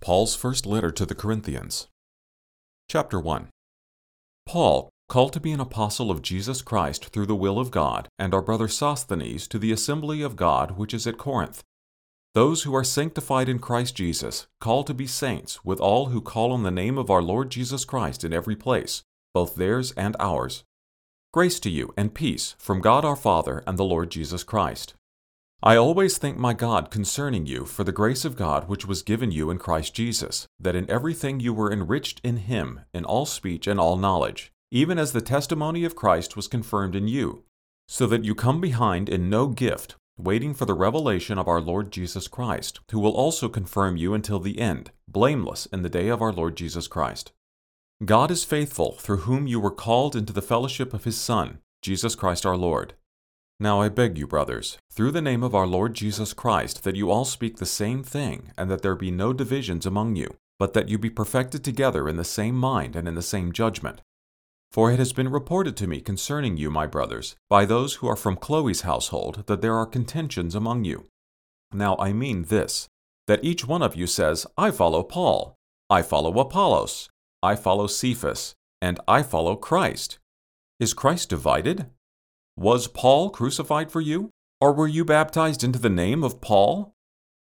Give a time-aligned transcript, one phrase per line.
[0.00, 1.88] Paul's first letter to the Corinthians.
[2.88, 3.48] Chapter 1
[4.46, 8.32] Paul, called to be an apostle of Jesus Christ through the will of God, and
[8.32, 11.64] our brother Sosthenes to the assembly of God which is at Corinth.
[12.34, 16.52] Those who are sanctified in Christ Jesus, called to be saints, with all who call
[16.52, 19.02] on the name of our Lord Jesus Christ in every place,
[19.34, 20.62] both theirs and ours.
[21.32, 24.94] Grace to you and peace from God our Father and the Lord Jesus Christ.
[25.60, 29.32] I always thank my God concerning you for the grace of God which was given
[29.32, 33.66] you in Christ Jesus, that in everything you were enriched in him, in all speech
[33.66, 37.42] and all knowledge, even as the testimony of Christ was confirmed in you,
[37.88, 41.90] so that you come behind in no gift, waiting for the revelation of our Lord
[41.90, 46.22] Jesus Christ, who will also confirm you until the end, blameless in the day of
[46.22, 47.32] our Lord Jesus Christ.
[48.04, 52.14] God is faithful, through whom you were called into the fellowship of his Son, Jesus
[52.14, 52.94] Christ our Lord.
[53.60, 57.10] Now I beg you, brothers, through the name of our Lord Jesus Christ, that you
[57.10, 60.88] all speak the same thing, and that there be no divisions among you, but that
[60.88, 64.00] you be perfected together in the same mind and in the same judgment.
[64.70, 68.16] For it has been reported to me concerning you, my brothers, by those who are
[68.16, 71.06] from Chloe's household, that there are contentions among you.
[71.72, 72.86] Now I mean this,
[73.26, 75.56] that each one of you says, I follow Paul,
[75.90, 77.08] I follow Apollos,
[77.42, 80.20] I follow Cephas, and I follow Christ.
[80.78, 81.86] Is Christ divided?
[82.58, 84.30] Was Paul crucified for you?
[84.60, 86.92] Or were you baptized into the name of Paul?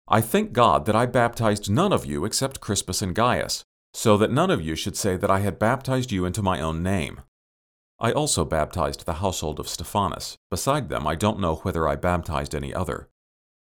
[0.07, 4.31] I thank God that I baptized none of you except Crispus and Gaius, so that
[4.31, 7.21] none of you should say that I had baptized you into my own name.
[7.99, 10.37] I also baptized the household of Stephanas.
[10.49, 13.07] Beside them, I don't know whether I baptized any other.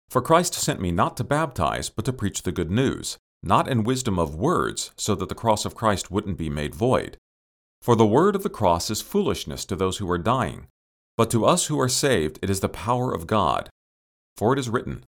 [0.09, 3.83] For Christ sent me not to baptize, but to preach the good news, not in
[3.83, 7.19] wisdom of words, so that the cross of Christ wouldn't be made void.
[7.83, 10.69] For the word of the cross is foolishness to those who are dying
[11.17, 13.71] but to us who are saved, it is the power of God.
[14.37, 15.05] For it is written,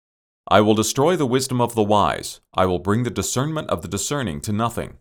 [0.48, 3.88] I will destroy the wisdom of the wise, I will bring the discernment of the
[3.88, 4.98] discerning to nothing.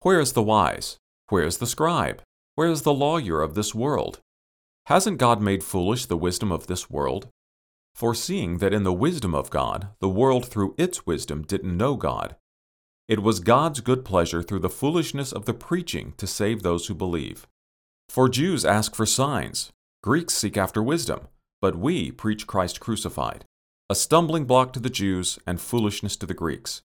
[0.00, 0.98] Where is the wise?
[1.28, 2.22] Where is the scribe?
[2.54, 4.20] Where is the lawyer of this world?
[4.86, 7.28] Hasn't God made foolish the wisdom of this world?
[7.94, 12.36] Foreseeing that in the wisdom of God, the world through its wisdom didn't know God.
[13.08, 16.94] It was God's good pleasure through the foolishness of the preaching to save those who
[16.94, 17.48] believe.
[18.08, 19.72] For Jews ask for signs,
[20.02, 21.26] Greeks seek after wisdom,
[21.60, 23.44] but we preach Christ crucified,
[23.90, 26.82] a stumbling block to the Jews and foolishness to the Greeks.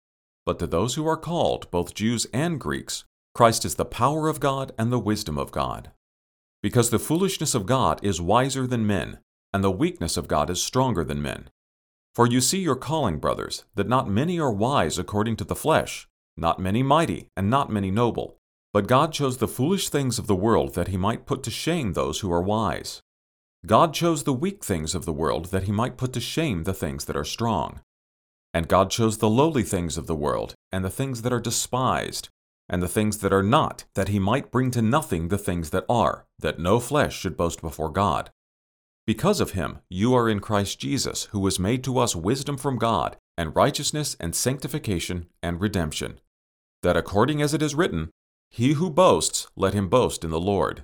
[0.48, 4.40] But to those who are called, both Jews and Greeks, Christ is the power of
[4.40, 5.92] God and the wisdom of God.
[6.64, 9.20] Because the foolishness of God is wiser than men,
[9.54, 11.52] and the weakness of God is stronger than men.
[12.16, 16.08] For you see your calling, brothers, that not many are wise according to the flesh,
[16.36, 18.38] not many mighty, and not many noble.
[18.74, 21.94] But God chose the foolish things of the world that he might put to shame
[21.94, 23.03] those who are wise.
[23.66, 26.74] God chose the weak things of the world that he might put to shame the
[26.74, 27.80] things that are strong.
[28.54, 32.28] And God chose the lowly things of the world, and the things that are despised,
[32.68, 35.86] and the things that are not, that he might bring to nothing the things that
[35.88, 38.32] are, that no flesh should boast before God.
[39.08, 42.78] Because of him, you are in Christ Jesus, who was made to us wisdom from
[42.78, 46.20] God, and righteousness, and sanctification, and redemption.
[46.84, 48.12] That according as it is written,
[48.50, 50.84] he who boasts, let him boast in the Lord.